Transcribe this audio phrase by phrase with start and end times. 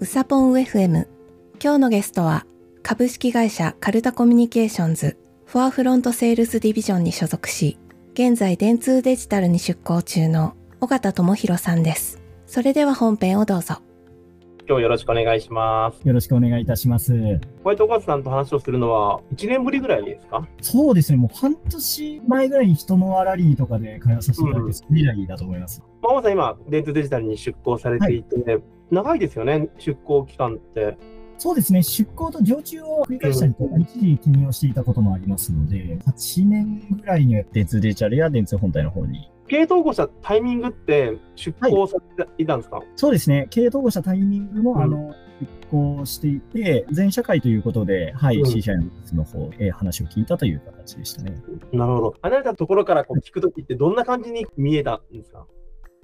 [0.00, 1.06] うさぽん FM
[1.62, 2.46] 今日のゲストは
[2.82, 7.76] 株式会社カルタコミュニケーションズフォアフロントセールスディビジョンに所属し
[8.14, 13.82] 現在電通デジタルに出向中の尾形智弘さんですそれでは本編をどうぞ
[14.66, 16.06] 今日よろしくお願いします。
[16.06, 17.12] よろしくお願いいたします。
[17.12, 17.20] ホ
[17.64, 20.46] ワイトお母さんと話をするのは1年ぶりぐらいですか？
[20.60, 25.82] そうですね、もう半年前ぐらいに人のラリーとかで会話させていただいて、それ以来だと思います。
[25.99, 28.60] まあ、まさん今、電通デジタルに出向されていて、
[28.90, 30.96] 長いですよね、出向期間って。
[31.38, 39.30] そうですね、出向と常駐を繰り返したりとか、一時記入をしていたこともありますので、8年ぐらいには電通デジタルや電通本体の方に。
[39.48, 48.84] 経統合したタイミングって出向されていたんですか、そうですね、経営統合したタイミングも、うんあの、出向していて、全社会ということで、はい、うん C 社の
[49.14, 51.32] の方、えー話を聞いたという形でしたね。
[51.72, 52.14] なるほど。
[52.22, 55.46] 離れたところからこう聞くときってどんな感じに見えたんですか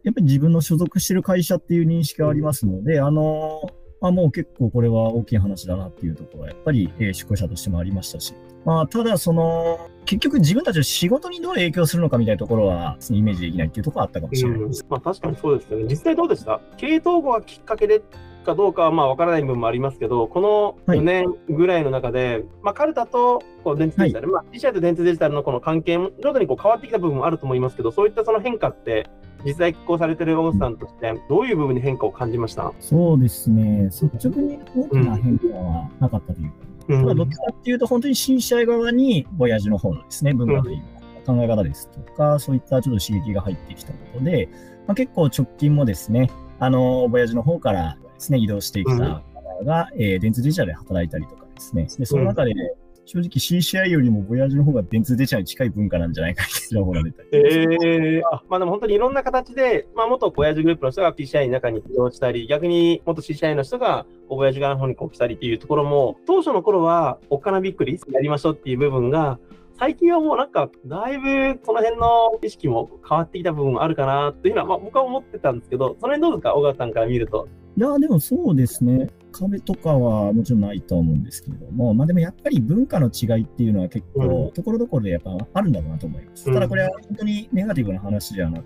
[0.06, 3.61] やっぱり自分の所属してる会社っていう認識がありますので、あの、
[4.00, 8.33] あ、もう結構これは大きい話だなっていうところは、やっぱり、えー出向者としてもありましたし、
[8.64, 14.86] まあ、ただ、その、結局自分たちの仕事にどう影響するのかみたいなところは、イメージできないっていうところはあったかもしれないです。
[14.89, 15.86] まあ、確かにそうですよね。
[15.91, 16.61] 実際どうでした？
[16.77, 18.00] 経統合がきっかけで
[18.47, 20.98] かどうかはまあ分からない部分もありますけど、このはい。
[20.98, 29.11] 4年ぐらいの中で、まあ、カルタとこう電通デジタル、まあ、自社と電通デジタルのこの関係も徐々にこう変わってきた部分もあると思いますけど、そういったその変化って、
[29.44, 32.72] 実際寄稿されてる大野さんとして、どういう部分に変化を感じました？
[32.80, 36.55] そうですね、率直に大きな変化はなかったというか、
[36.88, 37.00] うん。
[37.03, 40.78] ただどっちかっていうと、本当に新試合側に、ボヤージュの方のですね、文化という
[41.25, 44.48] か考え方ですとか、そういったちょっと刺激が入ってきたことで、
[44.86, 52.53] まあ、結構直近もですね、あの、ボヤージュの方からですね、移動してきた方が、えー電通デジタルで働いたりとかですね、で、その中で、
[53.06, 57.28] 正直 CCI よりもボヤージュの方が電通デジタルに近い文化なんじゃないかっていう情報が出たり。
[57.33, 69.38] えー、あまあでも本当にいろんな形で、まあ、元親父グループの人が PCI の中に移動したり、逆に元 CCI の人が親父側の方にこう来たりっていうところも、当初の頃はおっかなびっくりやりましょうっていう部分が、
[69.78, 77.47] 最近はもうなんか、だいぶこの辺の意識も変わってきた部分もあるかなっていうのは、まあ、僕は思ってたんですけど、その辺どうですか、小川さんから見ると。
[77.76, 79.10] いや、でもそうですね。
[79.32, 86.48] 壁とかはもちろんないとは思うんですけれども、まあでもやっぱり文化の違いっていうのは結構、うんところどころでやっぱあるんだろうなと思います。
[86.48, 88.65] うんただこれは本当にネガティブな話じゃなく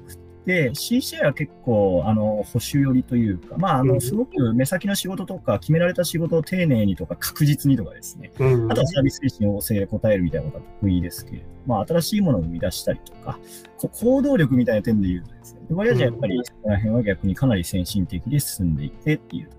[0.51, 4.01] て、CCI は結構、あの、保守寄りというか、まあ、あの、うん。
[4.01, 8.73] すごく目先の仕事とか、決められた仕事を丁寧にとか確実にとかですね、うん。
[8.73, 13.39] あとはサービス精神旺盛で答えるみたいなことは得意ですけれども、まあ、新しいものを生み出したりとか、
[13.79, 19.51] こ行動力みたいな点で言うとですね、で親父はやっぱりそこら辺は逆にかなり先進的で進んでいてっていう、やっ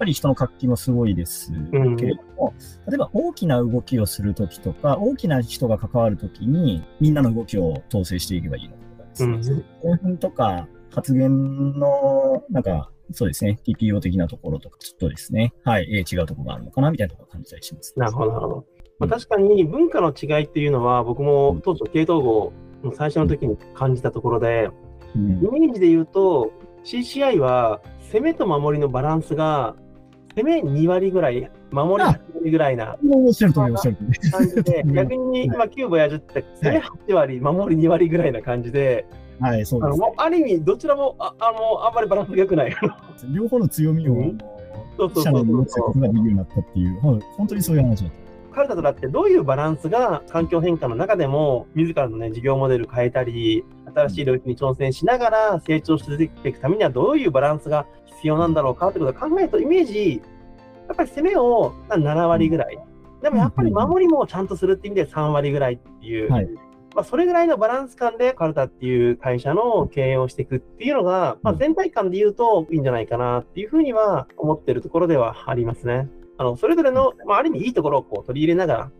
[0.00, 1.52] ぱり人の活気もすごいです
[1.98, 2.54] けれども、
[2.88, 8.74] 例えば大きな動きをするときとか、大きな人が関わるときに、みんなの動きを統制していけばいいの
[9.26, 9.96] ですね、うん。
[9.96, 17.94] 興奮とか発言の、なんか、そうですね、TPO 的なところとか、ちょっとですね、はい、えー違うところがあるのかなみたいなところを感じたりします。
[17.96, 18.66] なるほど、なるほど。
[18.98, 22.52] まあ、確かに文化の違いっていうのは、僕も当初、系統合
[22.84, 24.70] の最初の時に感じたところで、
[25.16, 25.38] うん。
[25.44, 26.52] イメージで言うと、
[26.84, 27.80] CCI は
[28.12, 29.74] 攻めと守りのバランスが、
[30.36, 34.30] 攻め2割ぐらい、守り8割ぐらいなおっしゃる通り、おっしゃる通り。
[34.30, 39.06] 感じで、 逆に今、キューボヤジュって、攻め8割、守り2割ぐらいな感じで、
[39.40, 40.02] はい、そうです。
[40.16, 42.76] ある意味、どちらもああのあんまりバランスが良くない。
[43.34, 44.44] 両方の強みを、うんあ
[44.98, 48.16] そうの、そうそうそう社内に持つことができるようになったっていう、はい本当にそういう話だと。
[48.16, 48.29] カ
[48.62, 60.22] ルタとだってどういうバランスが環境変化の中でも自らのね事業モデル変えたり新しい領域に挑戦しながら成長し続けていくためにはどういうバランスが必要なんだろうかってことを考えるとイメージ
[60.88, 62.78] やっぱり攻めを7割ぐらい
[63.22, 66.48] でもやっぱり守りもちゃんとするって意味で3割ぐらいっていう、はい
[66.94, 76.08] まあ、それぐらいのバランス感でカルタっていう会社の経営をしていくっていうのが、まあ、全体感で言うといいんじゃないかなっていうふうには思ってるところではありますね。
[76.40, 78.90] あのそれぞれの、まあ、ある意味いいところをこう取り入れながら、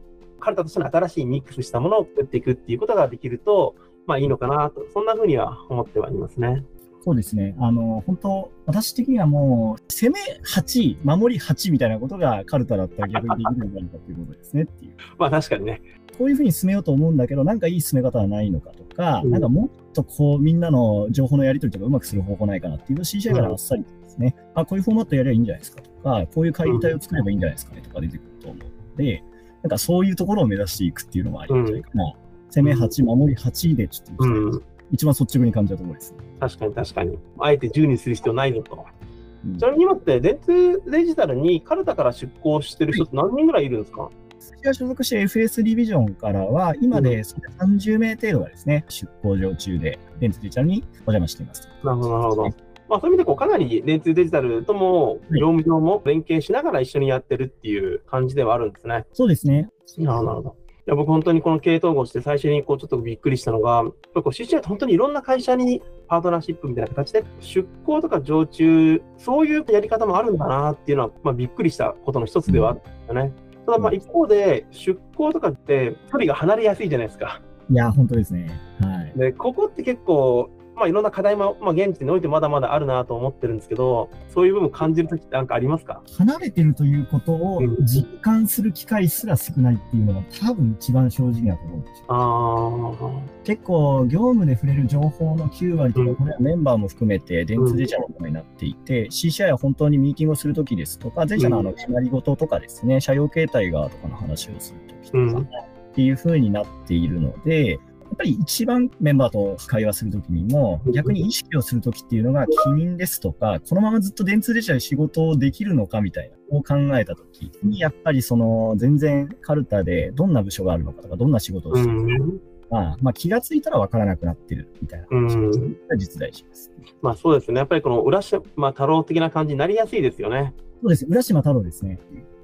[0.41, 6.63] カルタとしての新しいミックスしたものを作っていくっていうことができると、まあいいのかなと、そんなふうには思ってはいますね。
[7.03, 7.57] そうですね。
[7.59, 14.93] あの、本当私的にはもう、攻め8、守り8みたいなことがカルタだったら 逆にできるんじゃないかということですねっていう。
[15.17, 15.81] まあ確かにね。
[16.19, 29.23] こういうふうに進めようと思うんだけど、なんかいい進め方はないのかとか、うんなんかもっとこう、みんなの情報のやり取りとかうまくする方法ないかなっていうと CCI からあっさりとですね、あ、こういうフォーマットやればいいんじゃないですかとか、こういう会議体を作ればいいんじゃないですかねとか出てくると思うので、
[29.63, 32.15] なんかそういうところを目指していくっていうのもありなんじゃないかな。
[32.51, 34.63] 攻め8、守り8でちょっと、うん。
[34.93, 36.19] 一番率直に感じたところですね。
[36.41, 37.19] 確かに確かに。
[37.39, 38.75] あえて10にする必要ないぞと。
[38.75, 51.69] うんちなみに今って電通デジタルにカルタから出向してる人って何人ぐらいいるんですか、私が所属している FS ディビジョンからは、今で30名程度がですね、出向上中で、電通デジタルにお邪魔しています。
[51.83, 52.51] なるほど、なるほど。
[52.91, 59.07] まあ、そういう意味でこうかなり電通デジタルとも業務上も連携しながら一緒にやってるっていう感じではあるんですね。
[59.13, 59.71] そうですね。
[59.97, 60.57] なるほど。
[60.81, 73.33] いや僕、本当にこの経営統合して最初にこうちょっとびっくりしたのが、こう CCI って本当にいろんな会社にパートナーシップみたいな形で出向とか常駐、そういうやり方もあるんだなっていうのは、まあ、びっくりしたことの一つではあったんですよね。
[73.67, 77.41] ただまあ一方で、出向とかって距離が離れやすいじゃないですか。
[77.71, 78.51] いや、本当ですね。
[78.81, 79.13] はい。
[79.17, 80.51] で、ここって結構、
[80.81, 86.03] まあ、いろんな課題も、まあ、現地においてまだまだあるなと思ってるんですけど、そういう部分感じるときってなんかありますか？
[86.17, 92.05] 離れてるということを実感する機会すら少ないっていうのが多分一番正直だと思うんですよ。
[92.09, 105.49] あ結構業務で触れる情報の9割とか、これはメンバーも含めて電通デジャのものになっていて、CCI は本当にミーティングをするときですとか、デジャのあの決まり事とかですね、車両形態がとかの話をするときとか、うん。
[105.91, 107.79] っていう風になっているので、
[108.21, 122.41] ぱり一番メンバーと会話するときにも、逆に意識をするときっていうのが、機民ですとか、このままずっと電通デジタルで仕事をできるのかみたいな、を考えたときに、やっぱりその、全然カルタでどんな部署があるのかとか、どんな仕事をうしてるのかん。
[122.71, 126.71] まあ、まあ、気がついたら分からなくなってるみたいな話うんが実在します。
[127.03, 127.59] まあそうですね。
[127.59, 130.55] やっぱりこの浦島太郎的な感じになりやすいですよね。
[130.81, 131.07] そうです。
[131.07, 131.99] 浦島太郎ですね。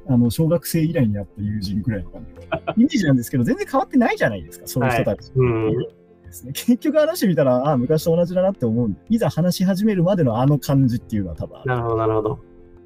[0.08, 2.41] あの、小学生以来に会った友人くらいの感じの
[2.76, 5.32] イメージなんですけど、全然変わってないじゃないですか、そういう人たち。
[5.35, 5.79] うん。
[6.26, 6.53] ですね。
[6.53, 11.61] 結局話してみたら、ああ、昔と同じだなって思うんで、いざ話し始めるまでのあの感じっていうのは多分。
[11.64, 12.38] なるほど、なるほど。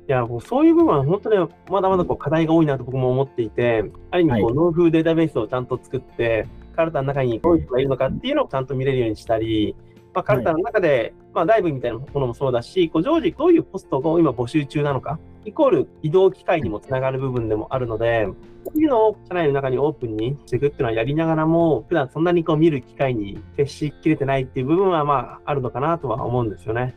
[0.09, 9.77] いや、もうそういう部分は本当にまだまだこう課題が多いなと僕も思っていて、ある意味こう、はいノウフーデータベースをちゃんと作って、カルタの中にどういう人がいるのかっていうのをちゃんと見れるようにしたり、
[10.13, 18.29] まあ、カルタの中で、まあ、ライブみたいなものもそうだし、こう常時どういうポストを今募集中なのか、イコール移動機会にもつながる部分でもあるので、
[18.65, 26.97] こういうのを社内の中にオープンにしていくっていうのはやりながらも、普段そんなにこう見る機会に接しきれてないっていう部分はまああるのかなとは思うんですよね。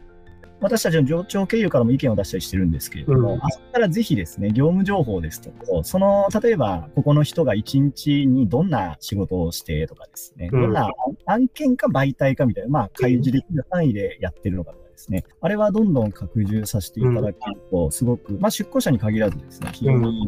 [0.64, 3.40] 私たちの上長経由からも意見を出したりしてるんですけれども、うん。
[3.44, 10.62] あそこからぜひですね、業務情報ですとか、その、例えば、ここの人が1日にどんな仕事をしてとかですね、うん。
[10.62, 10.90] どんな
[11.26, 20.26] 案件か媒体かみたいな、まあ、開示できる範囲でやってるのかとかですね、あれはどんどん拡充させていただけると、すごく、まあ、出向者に限らずですね、非常に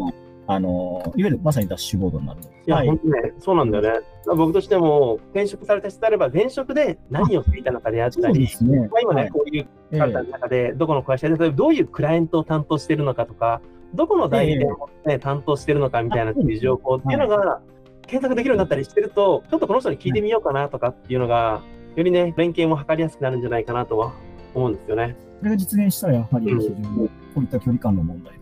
[0.48, 2.42] あの、いわゆるまさにダッシュボードになる。
[2.42, 4.06] いや、はい本当ね、そうなんだよね。
[4.36, 8.80] 僕としても、転職された人であれば、前職で何をしていたのかであったり、すね。
[8.80, 13.62] まあ、今ね、はいこういうええカルタの中で、どこの会社で、例えばどういうクライアントを担当しているのかとか、
[13.94, 17.62] どこの代理店を、ね担当しているのかみたいなっていう情報っていうのが、
[18.08, 21.62] 検索できるようになったりしてると、ちょっとこの人に聞いてみようかなとかっていうのが、
[21.96, 24.14] よりね、連携も図りやすくなるんじゃないかなとは
[24.54, 25.16] 思うんですよね。
[25.40, 28.34] それが実現したら、やはりうん非常にこういった距離感の問題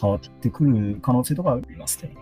[0.00, 2.14] 変わってくる可能性とかありますね。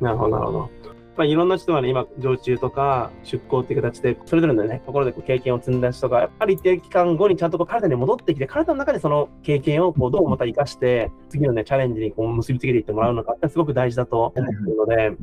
[0.00, 0.70] なるほど、なるほど。
[1.18, 15.14] まあ、いろんな人がね、今、常駐とか出向っていう形で、それぞれのね、ところでこう経験を積んだ人が、ある一定期間後にちゃんとこう体に戻ってきて、体の中でその経験をこうどうまた活かして、次のね、チャレンジにこう結びつけていってもらうのかってすごく大事だと思ってるので、やっ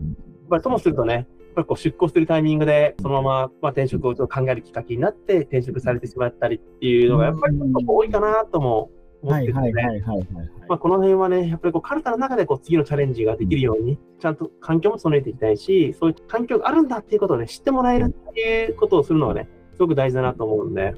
[0.50, 1.26] ぱりともするとね、やっ
[1.56, 8.90] ぱりこう出向するタイミングで、そのまま、まあ、転職をちょっと考えるきっかけになって、転職されてしまったりっていうのが、やっぱりちょっと多いかなとも
[9.25, 10.50] 思はいってるので、はいはいはいはいはい。
[10.68, 20.94] まあ、この辺はね、やっぱりこう、カルタの中でこう次のチャレンジができるように、ちゃんと環境も備えていきたいし、そういう環境があるんだっていうことをね、知ってもらえるっていうことをするのはね、すごく大事だなと思うんで、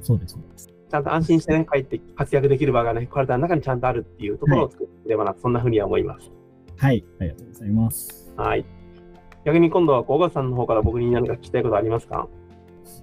[0.00, 0.42] そうですね。
[0.90, 6.30] ちゃんと安心してね、帰って活躍できる場がね、カルタの中にちゃんとあるっていうところを作っていればな、そんなふうには思います。
[6.76, 8.34] はい、ありがとうございます。
[8.36, 8.64] はい。
[9.44, 12.28] 逆に今度は、小川さんの方から僕に何か聞きたいことありますか？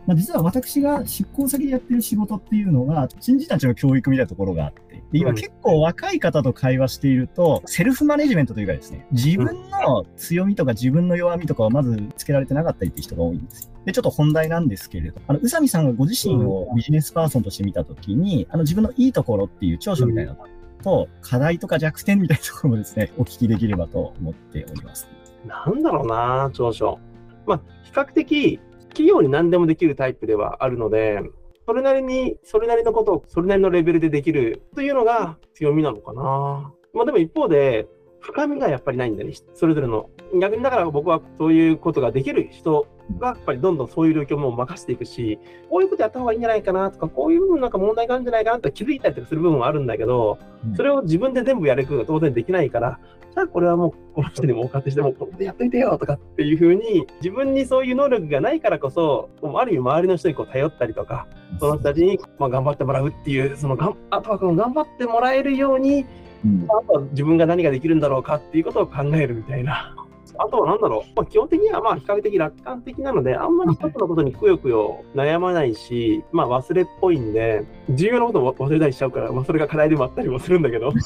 [0.07, 13.71] まあ、実は私が出向先でやってる仕事っていうのが、新人たちの教育みたいなところがあって、で今うん結構若い方と会話していると、セルフマネジメントというかですね、自分の強みとか自分の弱みとかをまずつけられてなかったりっていう人が多いんですよ。
[13.85, 20.47] で、ちょっと本題なんですけれど、あの、宇佐美さんがご自身をビジネスパーソンとして見たときに、あの、自分のいいところっていう長所みたいなの
[20.81, 25.09] と、課題とか弱点みたいなところもですね、お聞きできればと思っております。
[25.45, 26.99] なんだろうな、長所。
[27.45, 28.59] まあ、比較的、
[28.91, 31.21] 企業に何でもできるタイプではあるので、
[31.65, 36.73] それなりに、それなりのことを、それなりのレベルでできるというのが強みなのかな。
[36.93, 37.87] まあでも一方で、
[38.19, 40.09] 深みがやっぱりないんだね、それぞれの。
[40.39, 42.87] 逆にだから僕はそういうことができる人
[43.19, 52.99] がやっぱりどんどんそういう領域をもう任せていくし、こういうことやった方がいいんじゃないかなとか、こういう部分なんか問題があるんじゃないかなって気づいたりとかする部分はあるんだけど、うんそれを自分で全部やることが当然できないから、
[53.33, 61.27] じゃあこれはもうこの人にもお勝手してもうこれでやっといてよとかっていうふうに自分にそういう能力がないからこそある意味周りの人にこう頼ったりとか
[61.59, 66.05] その人たちにまあ頑張ってもらうっていうそのがんあとはこの頑張ってもらえるように
[66.43, 66.67] うん。
[66.67, 69.95] あとは自分が何ができるんだろうかっていうことを考えるみたいな
[70.37, 80.91] あとはなんだろう、まあ、基本的にはまあ比較的楽観的なので、あんまり一つのことにくよくよ悩まないし、まあ忘れっぽいんで、重要なことも忘れたりしちゃうから、まあそれが課題でもあったりもするんだけど。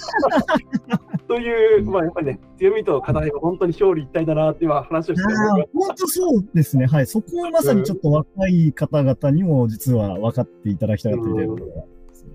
[1.27, 5.33] という、まあやっぱりね、強みと課題が本当に表裏一体だなって今話をして
[5.73, 6.85] 本当そうですね。
[6.85, 7.07] はい。
[7.07, 11.83] そこをまさにちょっと若い方々にも実は分かっていただきたかったみたいなことが、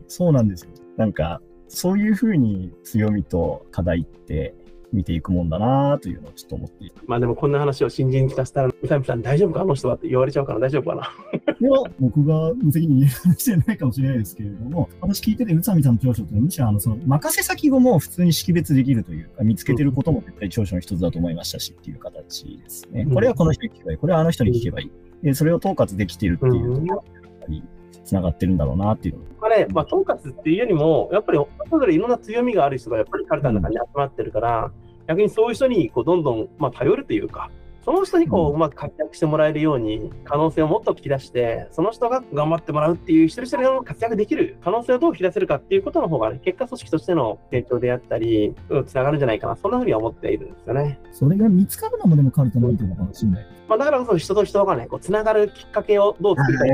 [0.08, 0.70] そうなんですよ。
[0.96, 4.54] なんか、そういうふうに強みと課題って
[4.92, 11.02] 見ていくもんだなというのをちょっと思ってまあでもこんな話を新人に聞かせたら、宇佐美さん大丈夫かあの人はって言われちゃうから大丈夫かな。
[11.60, 11.70] いや、
[12.00, 23.06] 僕が無責任に言える話じゃないかもしれないですけれども、私聞いてて宇佐美さんの長所ってむしろあの、その、任せ先語も普通に識別できるというか、見つけてることも絶対長所の一つだと思いましたしっていう形ですね。
[23.06, 23.98] これはこの人に聞けばいい。
[23.98, 24.90] これはあの人に聞けばいい。
[25.22, 27.62] で、それを統括できてるっていうところが、やっぱり、
[28.04, 34.72] つながってるんだろうなっていうのあれ、まあ、統括っていうよりも、やっぱりそれぞれいろんな強みがある人がやっぱりカルタの中に集まってるから、
[35.08, 37.50] 逆にそういう人にこうどんどん、まあ、頼るというか、
[37.84, 48.54] その人にこううまく活躍してもらえるように可能性をもっと引き出して、その人が頑張ってもらうっていう一人一人の活躍できる可能性をどう引き出せるかっていうことの方が、ね、結果組織としての成長であったり、
[48.86, 51.00] つながるんじゃないかな、そんなふうに思っているんですよね。
[51.12, 53.46] それが見つかるのもでもカルタのいいところかもしれない。
[53.66, 56.66] まあ、だからこそ人と人がね、こうつながるきっかけをどう作りた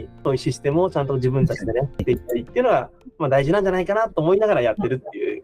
[0.00, 0.10] いか。
[0.24, 5.42] そういうシステムをちゃんと自分たちでね、見ていったりっていうのが、まあ、大事なんじゃないかなと思いながらやってるっていう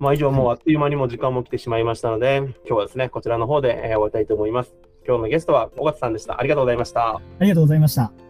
[0.00, 4.74] まあ、以上、もうあっという間にも時間も来てしまいましたので、今日はですね、こちらの方で終わりたいと思います。
[5.06, 6.40] 今日のゲストは、尾形さんでした。
[6.40, 7.16] ありがとうございました。
[7.16, 8.29] ありがとうございました。